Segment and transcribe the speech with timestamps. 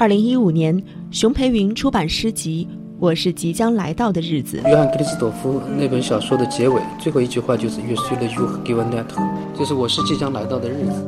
[0.00, 2.66] 二零一五年，熊培云出版诗集
[2.98, 4.56] 《我是即将来到的日子》。
[4.66, 8.30] 约翰·克里斯朵夫那本小说的结尾最后一句话就是“越睡了越
[8.64, 9.04] give net”，
[9.54, 11.06] 就是我是即将来到的日子。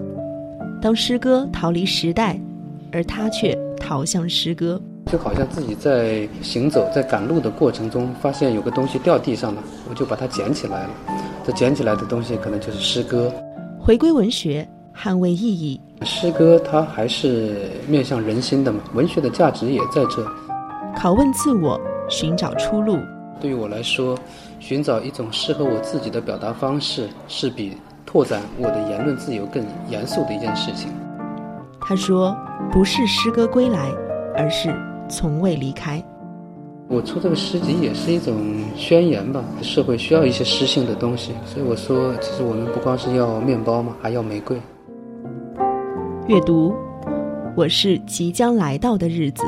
[0.83, 2.38] 当诗歌逃离时代，
[2.92, 4.78] 而他却逃向诗歌，
[5.11, 10.91] 就好像自己在行走、在赶路的过程中，发现有个东西掉地上了，我就把它捡起来了。
[11.47, 13.33] 这捡起来的东西可能就是诗歌。
[13.80, 15.80] 回归文学，捍卫意义。
[16.05, 20.25] 诗歌它还是面向人心的嘛，文学的价值也在这。
[20.97, 22.98] 拷问自我，寻找出路。
[23.41, 24.17] 对于我来说，
[24.61, 30.91] 寻找一种适合我自己的表达方式，是比拓展我的言论自由更严肃的一件事情。
[31.81, 32.37] 他说
[32.70, 33.91] ：“不是诗歌归来，
[34.37, 34.72] 而是
[35.09, 36.03] 从未离开。”
[36.89, 38.37] 我出这个诗集也是一种
[38.77, 44.61] 宣言吧，社会需要一些诗性的东西，所以我说，其实我们不光是要面包嘛，还要玫瑰。
[46.33, 46.75] 阅读，
[47.55, 49.42] 我是即将来到的日子。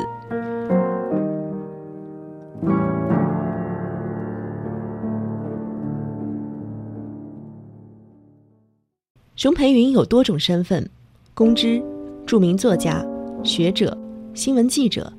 [9.34, 10.86] 熊培云有多种身份：
[11.32, 11.82] 公知、
[12.27, 13.02] 著名作家、
[13.42, 13.96] 学者、
[14.34, 15.10] 新闻记者、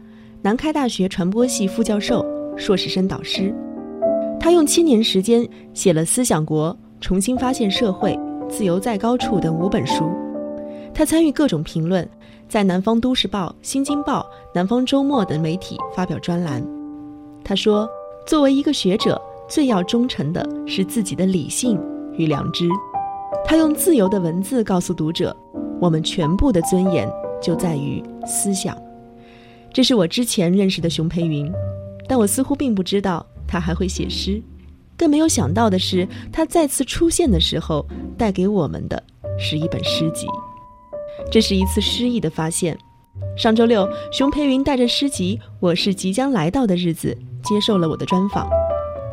[0.43, 2.23] 南开大学传播系副教授、
[2.55, 3.51] 硕士生导师。
[4.39, 5.43] 他用七年时间
[5.73, 6.69] 写了《思想国》
[7.01, 8.11] 《重新发现社会》
[8.47, 10.03] 《自由在高处》等五本书。
[10.97, 12.09] 他参与各种评论，
[12.47, 14.21] 在《南方都市报》《新京报》
[14.55, 16.65] 《南方周末》等媒体发表专栏。
[17.43, 17.85] 他说
[18.25, 21.77] ：“作为一个学者，最要忠诚的是自己的理性
[22.13, 22.65] 与良知。”
[23.43, 25.35] 他用自由的文字告诉读者
[25.81, 28.73] ：“我们全部的尊严就在于思想。”
[29.73, 31.51] 这是我之前认识的熊培云，
[32.07, 34.41] 但我似乎并不知道他还会写诗，
[34.97, 37.85] 更没有想到的是，他再次出现的时候，
[38.17, 39.03] 带给我们的
[39.37, 40.25] 是一本诗集。
[41.31, 42.77] 这是一次诗意的发现。
[43.37, 47.17] 上周六，熊培云带着诗集《我是即将来到的日子》
[47.47, 48.49] 接受了我的专访。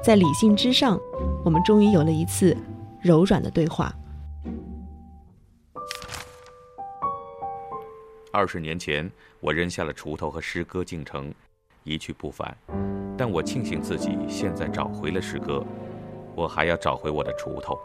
[0.03, 0.99] 在理性之上，
[1.45, 2.57] 我们终于有了一次
[3.01, 3.95] 柔软的对话。
[8.33, 9.09] 二十年前，
[9.41, 11.33] 我扔下了锄头和诗歌进城，
[11.85, 12.57] 一去不返。
[13.17, 15.63] 但我庆幸自己现在找回了诗歌，
[16.35, 17.79] 我还要找回我的锄头。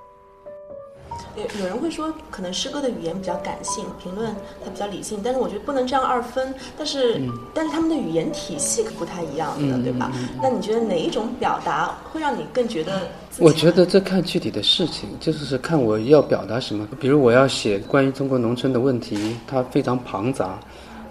[1.37, 6.53] 有有人会说，可能诗歌的语言比较感性，评论它比较理性，但是我觉得不能这样二分。
[6.75, 7.21] 但是，
[7.53, 10.11] 但是他们的语言体系不太一样的，对吧？
[10.41, 13.01] 那你觉得哪一种表达会让你更觉得？
[13.39, 16.87] 我觉得这看具体的事情，就是看我要表达什么。
[16.99, 20.59] 比如我要写关于中国农村的问题，它非常庞杂，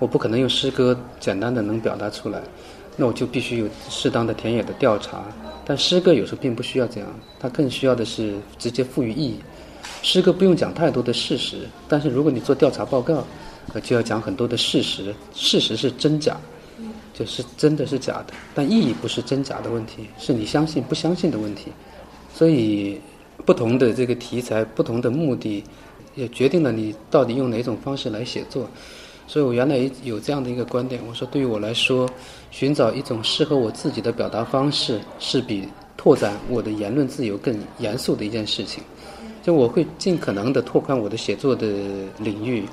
[0.01, 2.43] 我不可能用诗歌简单的能表达出来，
[2.97, 5.23] 那我就必须有适当的田野的调查。
[5.65, 7.09] 但诗歌有时候并不需要这样，
[7.39, 9.39] 它更需要的是直接赋予意义。
[10.07, 13.25] 诗歌不用讲太多的事实，但是如果你做调查报告，
[13.75, 15.13] 呃，就要讲很多的事实。
[15.35, 16.37] 事实是真假，
[17.13, 21.73] 就是真的是假的，但意义不是真假的问题，是你相信不相信的问题。
[22.33, 23.01] 所以，
[23.45, 25.65] 不同的这个题材，不同的目的，
[26.15, 28.71] 也决定了你到底用哪种方式来写作。
[29.27, 32.09] 所以我原来有这样的一个观点，我说对于我来说，
[32.53, 38.85] 寻找一种适合我自己的表达方式，是比拓展我的言论自由更严肃的一件事情。
[39.47, 41.69] 就我会尽可能的拓宽我的写作的
[42.19, 42.65] 领域，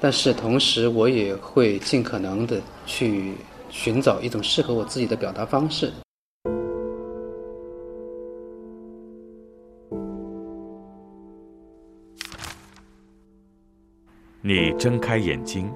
[0.00, 3.34] 但是同时我也会尽可能的去
[3.68, 5.92] 寻找一种适合我自己的表达方式。
[14.40, 15.70] 你睁开眼睛，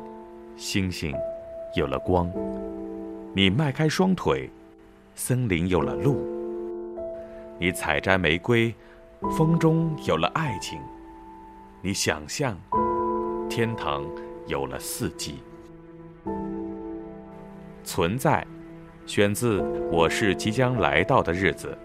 [0.56, 1.14] 星星
[1.74, 2.26] 有了光；
[3.34, 4.48] 你迈开双腿，
[5.14, 6.14] 森林有了路；
[7.60, 8.74] 你采摘玫瑰。
[9.22, 10.78] 风中有了爱情，
[11.80, 12.54] 你想象，
[13.48, 14.04] 天堂
[14.46, 15.36] 有了四季。
[17.82, 18.46] 存在，
[19.06, 19.60] 选自
[19.90, 21.76] 《我是即将来到的日子》。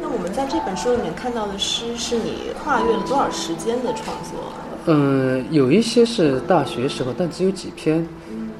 [0.00, 4.38] 那我们在这本书里面看到的诗，是你跨越了多少时间的创作？
[4.86, 8.06] 嗯，有一些是大学时候，但只有几篇。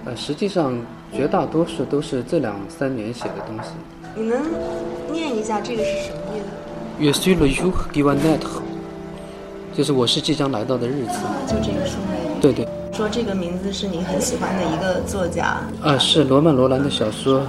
[0.06, 0.74] 呃，实际上。
[1.12, 3.70] 绝大多数都是这两三年写的东西。
[4.14, 4.42] 你能
[5.12, 6.46] 念一下这个是什么意思
[7.00, 8.62] ？Je suis le jour qui va naître。
[9.74, 11.18] 就是我是即将来到的日子。
[11.46, 12.40] 就这个书名。
[12.40, 12.66] 对对。
[12.92, 15.58] 说这个名字是你很喜欢的一个作家。
[15.82, 17.40] 啊，是罗曼·罗兰的小说《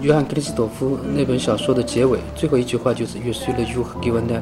[0.00, 4.40] 约翰·克里斯朵夫》那本小说的结尾，最后一句话就是“越碎了越给我奈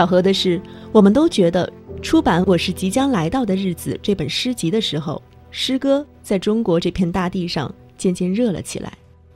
[0.00, 0.58] 巧合的是，
[0.92, 1.70] 我们都觉得
[2.00, 8.90] 出版《我是即将来到的日子》这本诗集的时候，诗歌在中国这片大地上渐渐热了起来。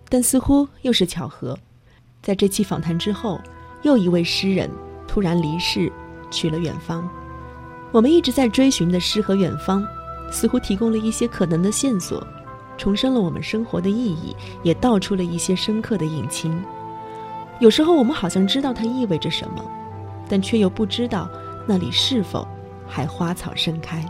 [0.08, 1.55] 但似乎又是巧合，
[2.22, 3.38] 在这期访谈之后，
[3.82, 4.70] 又一位诗人
[5.06, 5.93] 突然离世，
[6.31, 7.06] 去了远方。
[7.93, 9.87] 我们一直在追寻的诗和远方，
[10.32, 12.26] 似乎提供了一些可能的线索，
[12.78, 16.58] 重生了我们生活的意义，也道出了一些深刻的隐情。
[17.58, 19.62] 有时候，我们好像知道它意味着什么。
[20.35, 21.31] 但却又不知道
[21.65, 22.45] 那里是否
[22.89, 24.05] 还花草盛开。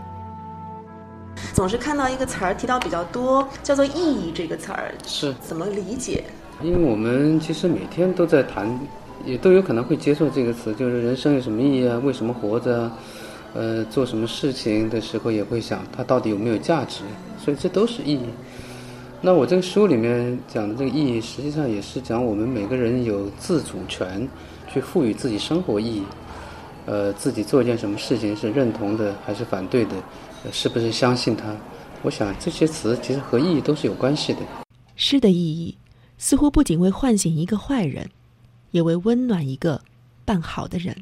[1.53, 6.23] 总是看到一个词儿提到比较多，叫做“意义”这个词儿，是怎么理解？
[6.63, 8.67] 因为我们其实每天都在谈，
[9.23, 12.01] 也都有可能会接受这个词，就是人生有什么意义啊？
[12.03, 12.91] 为什么活着？
[13.53, 17.03] 呃，做什么事情的时候也会想它到底有没有价值？
[17.37, 18.25] 所以这都是意义。
[19.21, 24.27] 那我这个书里面讲的这个意义，实际上也是讲我们每个人有自主权。
[24.75, 26.03] 去赋予自己生活意义，
[26.85, 29.95] 呃，自己做一件什么事情是认同的还是反对的，
[30.51, 31.55] 是不是相信他？
[32.01, 34.39] 我想这些词其实和意义都是有关系的。
[34.97, 35.77] 诗的意义
[36.17, 38.09] 似乎不仅为唤醒一个坏人，
[38.71, 39.79] 也为温暖一个
[40.25, 40.93] 办好的人。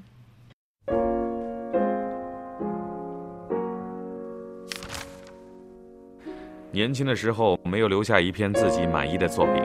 [6.72, 9.64] 年轻的时候没有留下一篇自己满意的作品，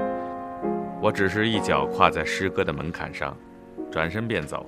[1.03, 3.37] 我只是一脚跨在诗歌的门槛上。
[3.99, 4.65] 转身便走。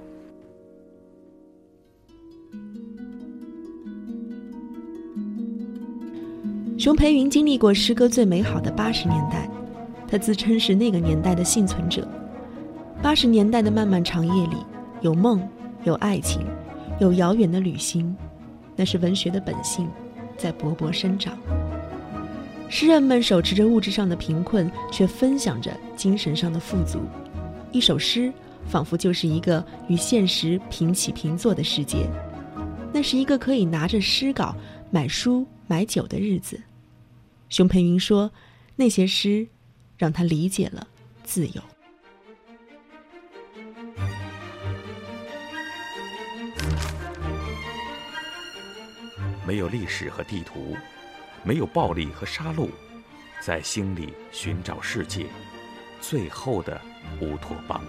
[6.77, 9.49] 熊培云经历过诗歌最美好的八十年代，
[10.09, 12.09] 他自称是那个年代的幸存者。
[13.01, 14.57] 八十年代的漫漫长夜里，
[15.01, 15.49] 有梦，
[15.85, 16.45] 有爱情，
[16.99, 18.13] 有遥远的旅行，
[18.75, 19.89] 那是文学的本性，
[20.37, 21.39] 在勃勃生长。
[22.69, 26.99] 诗人们手持着物质上的贫困，却分享着精神上的富足。
[27.71, 28.33] 一首诗。
[28.69, 32.09] 仿佛就是一个与现实平起平坐的世界，
[32.93, 34.55] 那是一个可以拿着诗稿
[34.91, 36.61] 买书买酒的日子。
[37.49, 38.31] 熊培云说
[38.77, 39.47] ：“那些诗，
[39.99, 40.87] 让他理解了
[41.25, 41.63] 自由。
[49.45, 50.77] 没有历史和地图，
[51.43, 52.69] 没有暴力和杀戮，
[53.41, 55.27] 在心里寻找世界，
[56.01, 56.81] 最后的
[57.21, 57.83] 乌托邦。”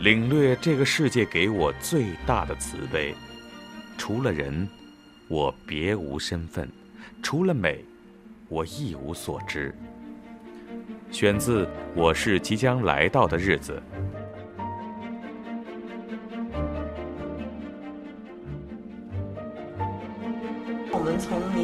[0.00, 3.14] 领略这个世界给我最大的慈悲，
[3.96, 4.68] 除了人，
[5.26, 6.66] 我别无身份；
[7.22, 7.82] 除了美，
[8.48, 9.74] 我一无所知。
[11.10, 11.64] 选自
[11.94, 13.82] 《我是即将来到的日子》。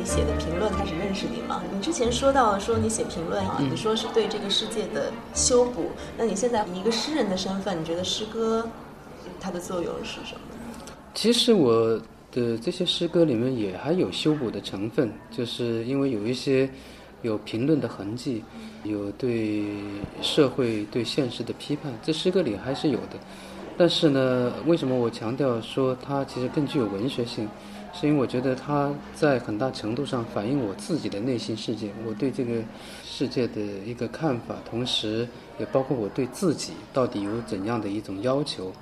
[0.02, 1.62] 你写的评论开始认识你吗？
[1.72, 5.92] 你之前说到说你写评论啊，你说是对这个世界的修补。
[6.18, 8.68] 那你现在以一个诗人的身份，你觉得诗歌
[9.38, 10.40] 它的作用是什么？
[11.14, 11.96] 其实我
[12.32, 16.68] 的这些诗歌里面也还有修补的成分，就是因为有一些
[17.22, 18.42] 有评论的痕迹，
[18.82, 19.66] 有对
[20.20, 23.16] 社会对现实的批判，这诗歌里还是有的。
[23.78, 27.48] 但是呢，为什么我强调说它其实更具有文学性？
[27.92, 32.62] 是因为我觉得它在很大程度上反映我自己的内心世界，我对这个
[33.04, 38.72] 世界的一个看法，同时也包括我对自己到底有怎样的一种要求。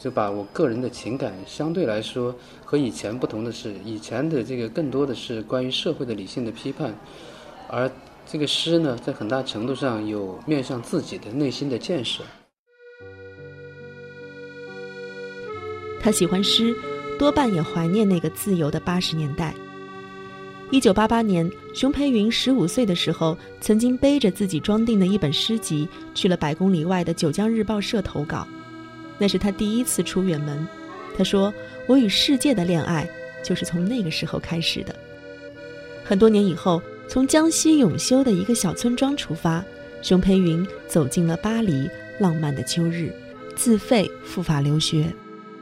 [0.00, 2.34] 就把我个人的情感相对来说
[2.64, 6.92] 和以前不同的是，以前的这个更多的是关于社会的理性的批判，
[7.68, 7.88] 而
[8.26, 12.24] 这个诗呢，在很大程度上有面向自己的内心的建设。
[16.00, 16.74] 他喜欢诗。
[17.18, 19.54] 多半也怀念那个自由的八十年代。
[20.70, 28.46] 一九八八年，熊培云十五岁的时候，曾经背着自己装订的一本诗集，去了百公里外的九江日报社投稿。
[29.18, 30.66] 那是他第一次出远门。
[31.16, 31.54] 他说
[31.86, 33.08] ：“我与世界的恋爱，
[33.44, 34.96] 就是从那个时候开始的。”
[36.02, 39.64] 很多年以后，从江西永修的一个小村庄出发，
[40.02, 43.12] 熊培云走进了巴黎浪漫的秋日，
[43.54, 45.06] 自费赴法留学。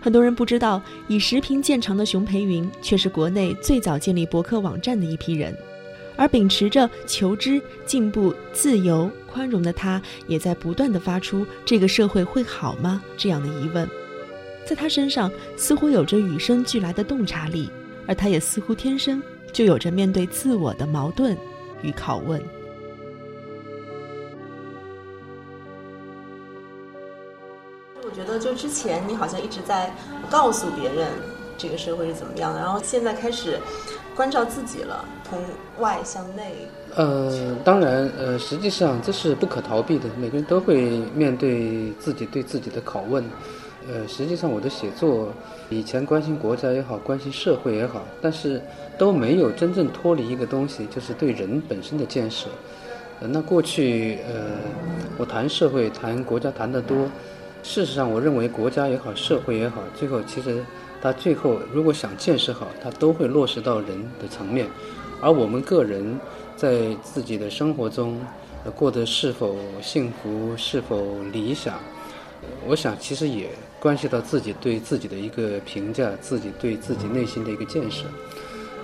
[0.03, 5.57] 很多人不知道，以时评见长的熊培云却是国内最早建立博客网站的一批人，
[6.17, 13.89] 而秉持着求知、进步、自由、宽容的他，也在不断的发出“这个社会会好吗”这样的疑问。
[14.67, 17.71] 在他身上似乎有着与生俱来的洞察力，
[18.05, 21.37] 而他也似乎天生就有着面对自我的矛盾
[21.83, 22.43] 与拷问。
[28.05, 29.95] 我觉得就之前你好像一直在
[30.29, 31.09] 告诉别人
[31.57, 33.59] 这个社会是怎么样的，然后现在开始
[34.17, 35.39] 关照自己了，从
[35.79, 36.69] 外向内。
[36.97, 43.25] 呃，当然，呃，实际上这是不可逃避的，每个人都会面对自己对自己的拷问。
[43.89, 45.33] 呃，实际上我的写作
[45.69, 48.61] 以前关心国家也好，关心社会也好，但是
[48.99, 52.49] 都没有真正脱离一个东西，就是对人本身的建设。
[53.21, 54.59] 呃，那过去呃，
[55.19, 57.09] 我谈社会、谈国家谈得多，
[57.63, 60.65] 事实上我认为国家也好，社会也好，最后其实
[61.01, 64.67] 它最后如果想建设好，它都会落实到人的层面，
[65.21, 66.19] 而我们个人。
[66.55, 68.21] 在自己的生活中，
[68.77, 71.81] 过得是否幸福，是否理想，
[72.69, 73.49] 我想其实也
[73.81, 78.05] 关系到自己对自己的一个评价，自己对自己内心的一个建设。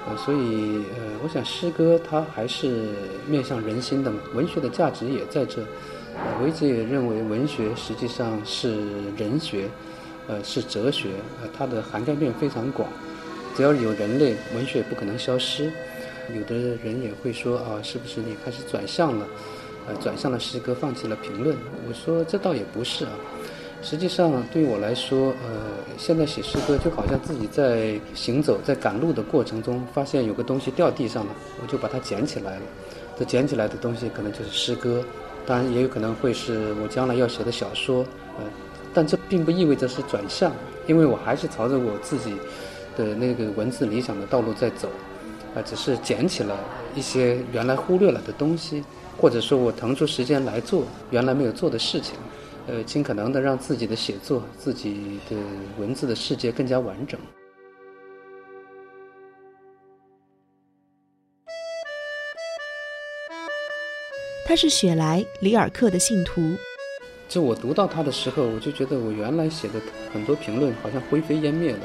[0.09, 0.39] 呃，所以
[0.97, 2.89] 呃，我想诗歌它还是
[3.29, 5.63] 面向人心的，文学的价值也在这。
[6.41, 8.77] 我一直也认为文学实际上是
[9.17, 9.69] 人学，
[10.29, 11.11] 呃，是哲学，
[11.43, 12.89] 呃，它的涵盖面非常广。
[13.57, 15.71] 只要有人类，文学不可能消失。
[16.35, 19.27] 有的人也会说啊，是不是你开始转向了？
[19.89, 21.57] 呃，转向了诗歌，放弃了评论。
[21.89, 23.11] 我说这倒也不是啊。
[23.81, 25.61] 实际上对于我来说，呃，
[25.97, 31.33] 现在写诗歌就好像自己在行走，在赶路的过程中，发现有个东西掉地上了，
[31.63, 32.63] 我就把它捡起来了。
[33.19, 35.03] 这捡起来的东西可能就是诗歌，
[35.47, 38.05] 当然也有可能会是我将来要写的小说。
[38.39, 38.45] 呃，
[38.93, 40.53] 但这并不意味着是转向，
[40.87, 42.35] 因为我还是朝着我自己
[42.97, 44.89] 的那个文字理想的道路在走。
[45.55, 46.55] 啊，只是捡起了
[46.95, 48.85] 一些原来忽略了的东西，
[49.17, 52.17] 或者说我腾出时间来做原来没有做的事情，
[52.67, 55.37] 呃，尽可能的让自己的写作、自己的
[55.79, 57.19] 文字的世界更加完整。
[64.49, 66.57] 他是雪莱里尔克的信徒。
[67.29, 69.75] 就我读到他的时候，我就觉得我原来写的
[70.11, 71.81] 很多评论好像灰飞烟灭了。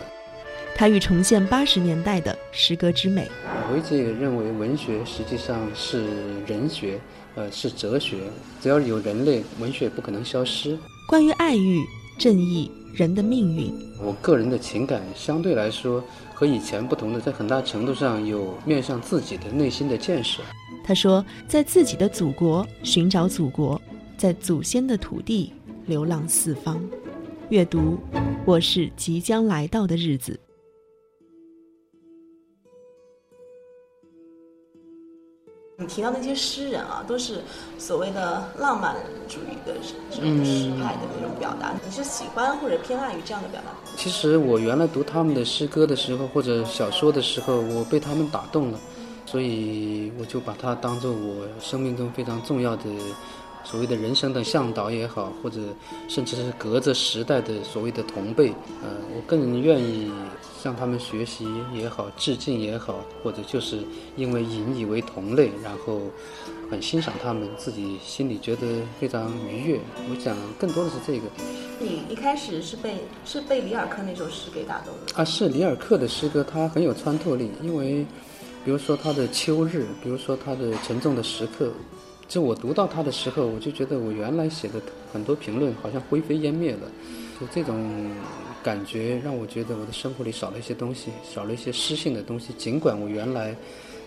[0.74, 3.30] 他欲重现八十年代的诗歌之美。
[3.70, 6.06] 我一直也认为，文学实际上是
[6.48, 6.98] 人学，
[7.36, 8.20] 呃，是哲学。
[8.62, 10.80] 只要有人类，文学不可能消失。
[11.10, 11.82] 关于爱欲、
[12.18, 20.44] 正义、人的命运，我个人的情感相对来说和以前不同的，在很大程度上有面向自己的内心的建设。
[20.86, 23.82] 他说，在自己的祖国寻找祖国，
[24.16, 25.52] 在祖先的土地
[25.88, 26.80] 流浪四方。
[27.50, 27.98] 阅读，
[28.46, 30.40] 我是即将来到的日子。
[35.76, 37.42] 你提到那些诗人啊，都是
[37.80, 38.96] 所谓的浪漫
[39.28, 39.74] 主义的
[40.12, 41.74] 这种诗派的那种表达。
[41.84, 43.72] 你是喜欢或者偏爱于这样的表达？
[43.98, 48.80] 其实我原来读他们的诗歌的时候，或者小说的时候，我被他们打动了，
[49.26, 52.84] 所以我就把它当做我生命中非常重要的。
[53.64, 55.60] 所谓的人生的向导也好，或者
[56.08, 58.50] 甚至是隔着时代的所谓的同辈，
[58.82, 60.12] 呃，我更愿意
[60.62, 63.80] 向他们学习也好，致敬也好，或者就是
[64.16, 66.02] 因为引以为同类，然后
[66.70, 68.68] 很欣赏他们，自己心里觉得
[69.00, 69.80] 非常愉悦。
[70.10, 71.26] 我想更多的是这个。
[71.80, 75.26] 你一开始是被是被里尔克那首诗给打动的啊？
[75.26, 78.06] 是里尔克的诗歌，它很有穿透力，因为
[78.64, 81.72] 比如说他的秋日，比如说他的沉重的时刻。
[82.28, 86.80] 就我读到他的时候，我就觉得我原来写的很多评论好像灰飞烟灭了，
[87.40, 88.10] 就这种
[88.64, 92.52] 感觉让我觉得我的生活里少了一些东西，少了一些诗性的东西。
[92.54, 93.56] 尽管我原来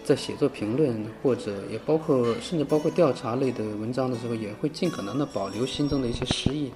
[0.02, 6.72] 在写作评论或者也包括甚至包括调查类的文章的时候，也会尽可能的保留心中的一些诗意，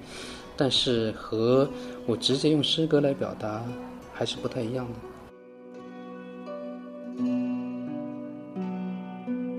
[0.57, 1.69] 但是和
[2.07, 3.65] 我直接用诗歌来表达
[4.13, 4.95] 还是不太一样的。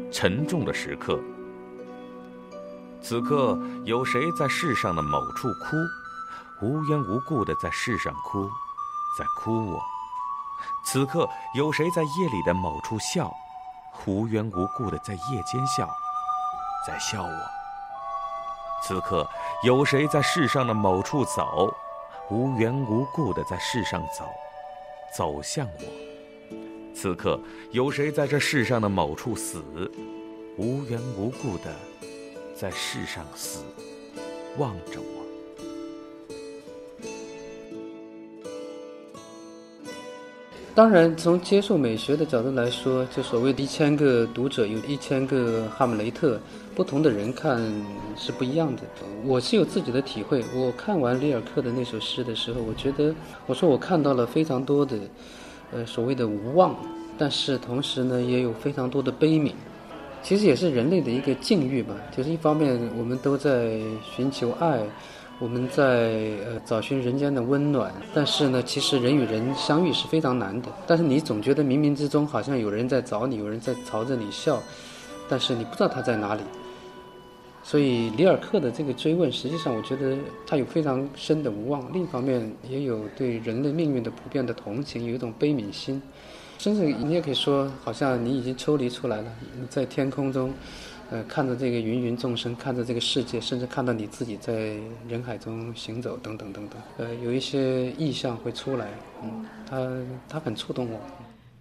[0.10, 1.20] 沉重的时刻。
[3.04, 5.76] 此刻有谁在世上的某处哭，
[6.62, 8.50] 无缘无故的在世上哭，
[9.18, 9.82] 在哭我。
[10.86, 13.32] 此刻有谁在夜里的某处笑，
[14.06, 15.90] 无缘无故的在夜间笑，
[16.88, 17.42] 在笑我。
[18.84, 19.28] 此刻
[19.64, 21.74] 有谁在世上的某处走，
[22.30, 24.26] 无缘无故的在世上走，
[25.16, 26.56] 走向我。
[26.96, 27.40] 此刻
[27.72, 29.64] 有谁在这世上的某处死，
[30.58, 31.76] 无缘无故的。
[32.56, 33.64] 在世上死，
[34.58, 35.22] 望着我。
[40.74, 46.40] 当然，从接受美学的角度来说，就所谓的一千个读者有一千个哈姆雷特，
[46.74, 47.60] 不同的人看
[48.16, 48.84] 是不一样的。
[49.26, 50.42] 我是有自己的体会。
[50.56, 53.14] 我看完里尔克的那首诗的时候，我觉得，
[53.48, 54.98] 我说我看到了非常多的，
[55.74, 56.74] 呃，所谓的无望，
[57.18, 59.52] 但是同时呢，也有非常多的悲悯。
[60.24, 63.80] 其实也是人类的一个境遇吧，就是一方面我们都在
[64.16, 64.80] 寻求爱，
[65.40, 65.84] 我们在
[66.46, 70.70] 呃找寻人间的温暖，但是呢，其实人与人相遇是非常难的。
[70.86, 74.62] 但是你总觉得冥冥之中好像有人在找你，有人在朝着你笑，
[75.28, 76.42] 但是你不知道他在哪里。
[77.64, 86.02] 所以里尔克的这个追问，实际上我觉得他有非常深的无望，另一方面也有对人类命运的普遍的同情，有一种悲悯心，
[86.58, 90.52] 甚至你也可以说，好像你已经抽离出来了，你在天空中。
[91.14, 94.78] 呃，看着这个芸芸众生，看着这个世界，甚至看到你自己在
[95.10, 98.88] 人海中行走，等等等等，呃，有一些意象会出来，
[99.22, 99.92] 嗯，他
[100.30, 100.98] 他很触动我。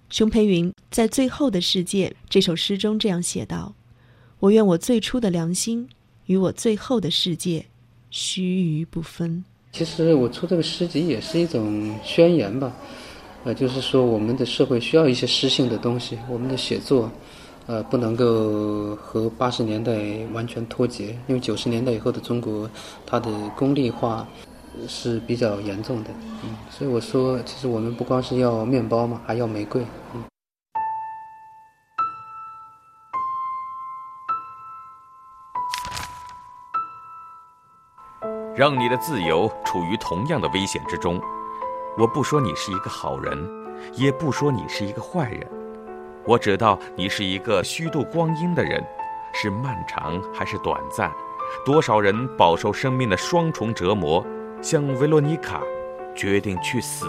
[0.08, 3.74] 熊培云在《最后的世界》这首诗中这样写道
[4.40, 5.88] ：“我愿我最初的良心
[6.26, 7.66] 与我最后的世界
[8.10, 12.74] 须臾不分。”其实我出这个诗集也是一种宣言吧，
[13.44, 17.10] 呃，就是说我们的社会需要一些诗性的东西，我们的写作。
[17.66, 19.94] 呃，不能够和八十年代
[20.32, 22.68] 完全脱节，因为九十年代以后的中国，
[23.06, 24.26] 它的功利化
[24.88, 26.10] 是比较严重的。
[26.42, 29.82] 嗯，所以我说，其实我们不光是要面包嘛，还要玫瑰。
[30.14, 30.29] 嗯。
[38.60, 41.18] 让你的自由处于同样的危险之中。
[41.96, 43.48] 我不说你是一个好人，
[43.94, 45.50] 也不说你是一个坏人。
[46.26, 48.84] 我知道你是一个虚度光阴的人，
[49.32, 51.10] 是漫长还是短暂？
[51.64, 54.22] 多少人饱受生命的双重折磨，
[54.60, 55.62] 像维罗妮卡，
[56.14, 57.06] 决定去死，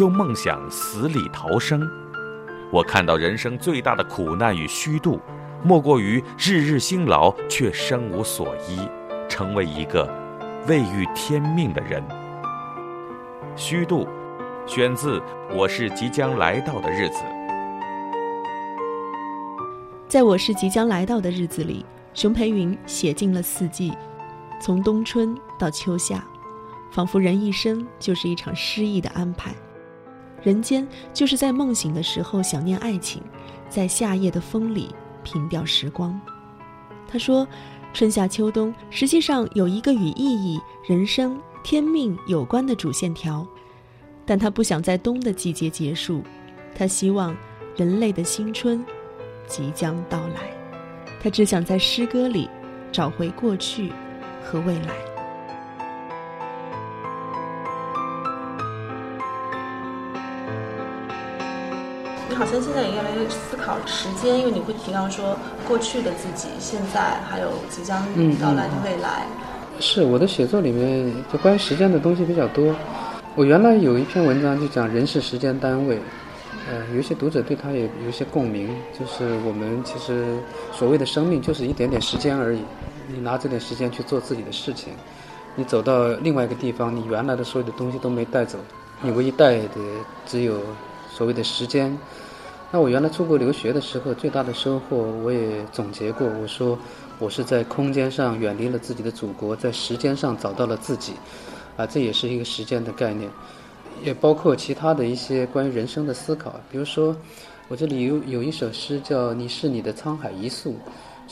[0.00, 1.86] 又梦想死里逃生。
[2.72, 5.20] 我看到人生最大的苦难与虚度，
[5.62, 8.88] 莫过于日日辛劳却生无所依，
[9.28, 10.08] 成为一个
[10.66, 12.02] 未遇天命的人。
[13.54, 14.08] 虚度，
[14.66, 15.20] 选自
[15.54, 17.18] 《我是即将来到的日子》。
[20.08, 23.92] 在我是即将来到的日子里，熊培云写尽了四季，
[24.58, 26.24] 从冬春到秋夏，
[26.90, 29.54] 仿佛人一生就是一场诗意的安排。
[30.42, 33.22] 人间就是在梦醒的时候想念爱情，
[33.68, 36.18] 在夏夜的风里凭吊时光。
[37.06, 37.46] 他说，
[37.94, 43.46] 春夏秋冬实际上有一个与意义、人生、天命有关的主线条，
[44.26, 46.20] 但他不想在冬的季节结束，
[46.74, 47.34] 他希望
[47.76, 48.84] 人类的新春。
[49.46, 50.50] 即将到来，
[51.22, 52.48] 他只想在诗歌里
[52.90, 53.92] 找回过去
[54.42, 55.13] 和未来。
[62.60, 65.36] 现在也越来越思考时间，因为你会提到说
[65.66, 68.02] 过去的自己、现在还有即将
[68.40, 69.26] 到来的未来。
[69.80, 72.74] 是我的写作里面就关于时间的东西比较多。
[73.34, 75.98] 我原来有一篇文章就讲人是时间单位。
[76.66, 80.38] 呃，有一些读者对他也有一些共鸣，就是我们其实
[80.72, 82.60] 所谓的生命就是一点点时间而已。
[83.06, 84.94] 你拿这点时间去做自己的事情，
[85.56, 88.58] 你走到另外一个地方，你原来的所有的东西都没带走，
[89.02, 89.80] 你唯一带的
[90.24, 90.58] 只有
[91.12, 91.94] 所谓的时间。
[92.74, 96.76] 那我原来出国留学的时候，最大的收获我也总结过，我说
[97.20, 101.12] 我是在空间上远离了自己的祖国，在时间上找到了自己，
[101.76, 103.30] 啊，这也是一个时间的概念。
[104.02, 107.14] 也包括其他的一些关于人生的思考，比如说，
[107.68, 110.72] 我这里有有一首诗叫《你是你的沧海一粟》，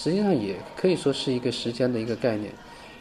[0.01, 2.53] 实际上也可以说是一个时间的一个概念，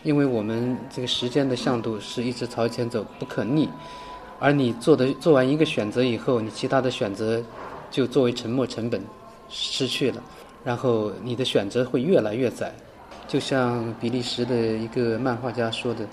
[0.01, 3.69] 因为我们这个时间的向度是一直朝前走，不可逆，
[4.39, 7.39] 而你做的做完一个选择以后，你其他的选择
[7.91, 8.99] 就作为沉没成本
[9.49, 10.23] 失去了，
[10.63, 12.73] 然后你的选择会越来越窄，
[13.27, 16.07] 就像比利时的一个漫画家说的。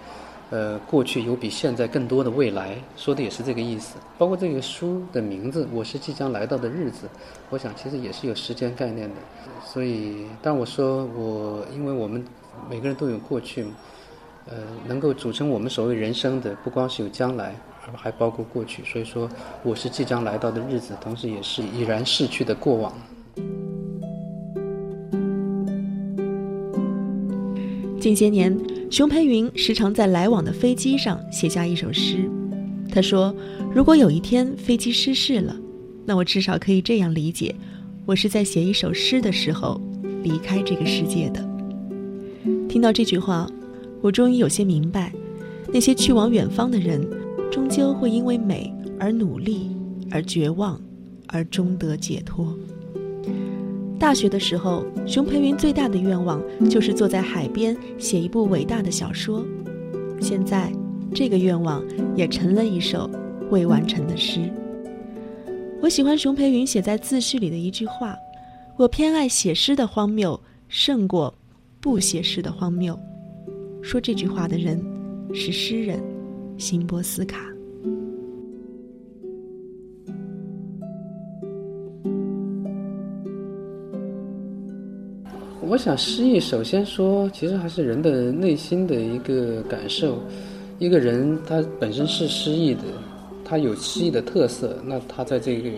[0.51, 3.99] 呃，过去有比现在更多的未来，说的也是这个意思。
[4.17, 7.07] 包括这个书的名字，我是即将来到的日子，
[7.51, 9.17] 我想其实也是有时间概念的。
[9.63, 12.25] 所以，当我说我，因为我们
[12.67, 13.67] 每个人都有过去，
[14.47, 17.55] 呃，能够组成我们所谓人生的，不光是有将来，
[17.97, 18.83] 还包括过去。
[18.85, 19.29] 所以说，
[19.63, 22.93] 我是即将来到的日子，同时也是已然逝去的过往。
[28.01, 28.57] 近些年，
[28.91, 32.31] 熊培云时常在来往的飞机上写下一首诗。
[32.91, 33.35] 他说
[33.75, 35.55] ：“如果有一天飞机失事了，
[36.07, 37.55] 那我至少可以这样理解：
[38.07, 39.81] 我是在写一首诗的时候
[40.23, 41.47] 离开这个世界的。”
[42.69, 43.51] 听到这句话，
[44.01, 45.13] 我终于有些明白，
[45.73, 47.05] 那些去往远方的人，
[47.51, 49.77] 终究会因为美而努力，
[50.11, 50.81] 而绝望，
[51.29, 52.57] 而终得解脱。
[53.99, 59.45] 大学的时候，熊培云最大的愿望就是坐在海边写一部伟大的小说。
[60.21, 60.73] 现在，
[61.15, 61.83] 这个愿望
[62.15, 63.11] 也成了一首
[63.51, 64.51] 未完成的诗。
[65.81, 68.17] 我喜欢熊培云写在自序里的一句话
[68.77, 71.33] ：“我偏爱写诗的荒谬，胜过
[71.81, 72.99] 不写诗的荒谬。”
[73.83, 74.85] 说这句话的人，
[75.33, 76.01] 是诗人
[76.59, 77.39] 辛波斯卡。
[85.61, 90.19] 我想诗意，首先说，其实还是人的内心的一个感受。
[90.81, 92.83] 一个人他本身是诗意的，
[93.45, 95.71] 他有诗意的特色，那他在这个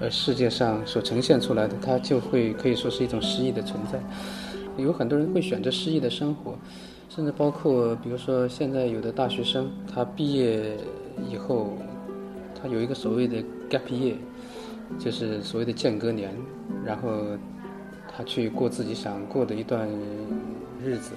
[0.00, 3.98] 呃世界上所呈现出来的，他就会可以说是一种诗意的存在。
[4.76, 6.54] 有很多人会选择诗意的生活，
[7.08, 10.76] 甚至包括比如说现在有的大学生，他毕业
[11.30, 11.76] 以后，
[12.54, 13.38] 他有一个所谓的
[13.70, 14.16] gap year，
[14.98, 16.34] 就是所谓的间隔年，
[16.84, 17.10] 然后。
[18.18, 19.86] 他去过自己想过的一段
[20.82, 21.10] 日子，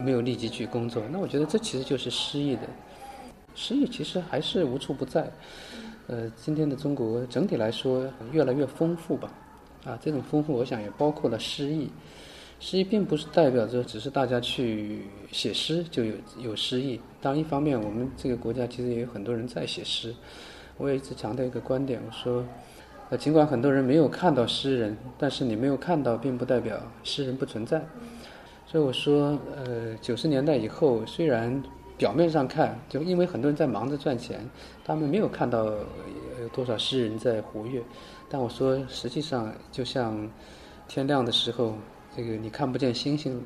[0.00, 1.00] 没有立即去工作。
[1.12, 2.62] 那我觉得这其实就是失意的。
[3.54, 5.30] 失意其实还是无处不在。
[6.08, 9.30] 呃，今天的中国整体来说越来越丰富吧。
[9.84, 11.88] 啊，这种丰富，我想也包括了失意。
[12.62, 15.00] 诗意并不是代表着只是大家去
[15.32, 17.00] 写诗就有有诗意。
[17.20, 20.14] 当，一方面我们这个国家其实也有很多人在写诗。
[20.76, 22.46] 我也一直强调一个观点，我说。
[23.10, 27.84] 呃，尽管很多人没有看到诗人，但是你没有看到，并不代表诗人不存在。
[28.64, 31.60] 所以我说，呃，九十年代以后，虽然
[31.98, 34.48] 表面上看，就因为很多人在忙着赚钱，
[34.84, 37.82] 他们没有看到有多少诗人在活跃。
[38.30, 40.30] 但我说，实际上就像
[40.86, 41.74] 天亮的时候，
[42.14, 43.42] 这个你看不见星星，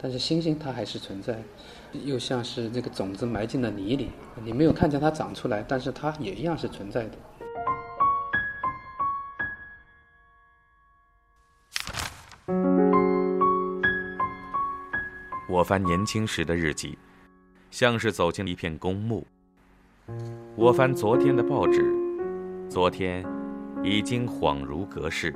[0.00, 1.42] 但是星星它还是存在。
[2.04, 4.10] 又像是这个种子埋进了泥里，
[4.42, 7.18] 你没有看见它长出来，但是它也一样是存在的。
[15.48, 16.98] 我翻年轻时的日记，
[17.70, 19.24] 像是走进了一片公墓。
[20.56, 21.84] 我翻昨天的报纸，
[22.68, 23.24] 昨天
[23.84, 25.32] 已经恍如隔世。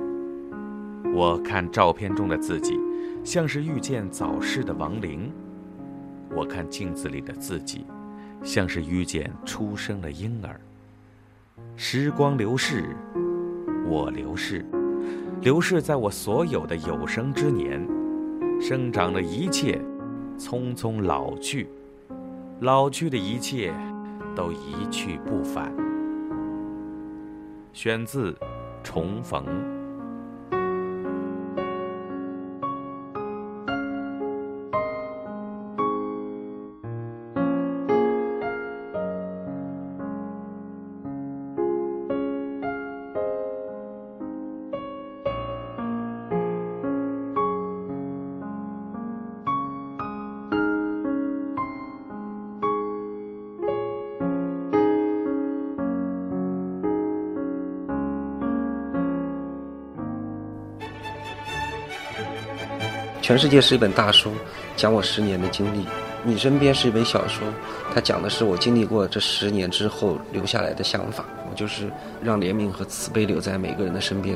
[1.13, 2.79] 我看照片中的自己，
[3.23, 5.31] 像是遇见早逝的亡灵。
[6.35, 7.85] 我看镜子里的自己，
[8.43, 10.59] 像是遇见出生的婴儿。
[11.75, 12.95] 时光流逝，
[13.85, 14.65] 我流逝，
[15.41, 17.85] 流逝在我所有的有生之年，
[18.61, 19.79] 生长的一切。
[20.37, 21.67] 匆匆老去，
[22.61, 23.73] 老去的一切
[24.33, 25.69] 都一去不返。
[27.73, 28.31] 选自
[28.81, 29.43] 《重逢》。
[63.29, 64.31] 全世界是一本大书，
[64.75, 65.85] 讲我十年的经历。
[66.23, 67.47] 你身边是一本小说，
[67.93, 71.23] 它讲的是我经历过这十年之后留下来的想法。
[71.47, 71.91] 我就是
[72.23, 74.35] 让怜悯和慈悲留在每个人的身边。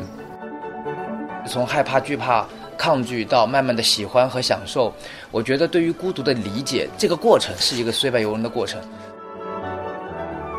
[1.48, 2.46] 从害怕、惧怕、
[2.78, 4.94] 抗拒到慢慢的喜欢和享受，
[5.32, 8.80] 我觉得对于孤独的理解，这个过程是一个虽败犹荣的过程。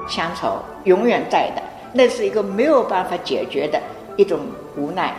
[0.09, 3.81] 乡愁永远在的，那是一个没有办法解决的
[4.17, 4.41] 一种
[4.77, 5.15] 无奈。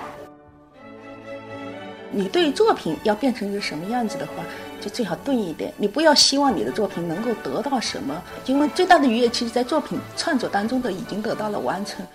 [2.18, 4.32] 你对作品要变成一个什么样子的话，
[4.80, 5.74] 就最好钝一点。
[5.76, 12.06] 你不要希望你的作品能够得到什么，因为最大的愉悦，其实在作品创作当中的已经得到了完成。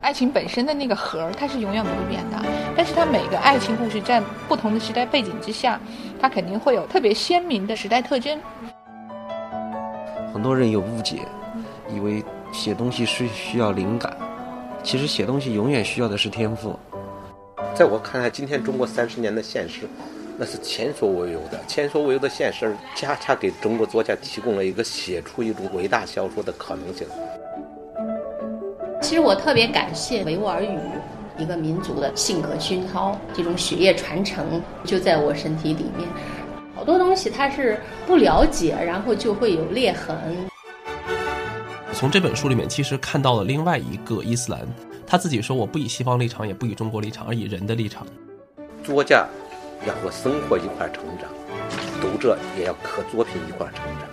[0.00, 2.36] 爱情本身的那个核，它是永远不会变的，
[2.76, 5.80] 但是它每个爱情故事在不同的时代背景之下，
[6.20, 8.38] 它肯定会有特别鲜明的时代特征。
[10.30, 11.20] 很多人有误解，
[11.90, 14.14] 以为写东西是需要灵感，
[14.82, 16.78] 其实写东西永远需要的是天赋。
[17.74, 19.88] 在我看来，今天中国三十年的现实，
[20.36, 21.58] 那是前所未有的。
[21.66, 27.06] 前所未有的现实，恰恰给中国作家提供了一个写出一种伟大小说的可能性。
[29.00, 30.78] 其实我特别感谢维吾尔语，
[31.38, 36.06] 一个民族的性格熏陶，这种血液传承就在我身体里面。
[36.74, 40.14] 好多东西它是不了解，然后就会有裂痕。
[41.94, 44.60] 从这本书里面，其实看到了另外一个伊斯兰。
[45.12, 48.06] 他自己说：“我不以西方立场，也不以中国立场，而以人的立场。
[48.82, 49.28] 作家
[49.86, 51.28] 要和生活一块成长，
[52.00, 54.08] 读者也要和作品一块成长。”